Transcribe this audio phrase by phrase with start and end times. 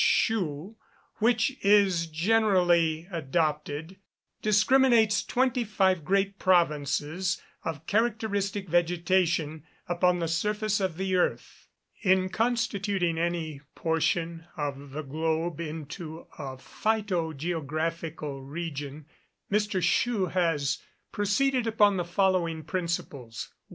[0.03, 0.77] Schouw,
[1.17, 3.99] which is usually adopted,
[4.41, 11.67] discriminates twenty five great provinces of characteristic vegetation upon the surface of the earth.
[12.01, 19.05] In constituting any portion of the globe into a phyto geographical region,
[19.51, 19.57] M.
[19.59, 20.79] Schouw has
[21.11, 23.57] proceeded upon the following principles: 1.